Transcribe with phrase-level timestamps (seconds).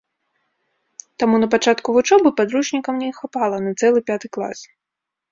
[1.23, 4.59] Таму на пачатку вучобы падручнікаў не хапала на цэлы пяты клас.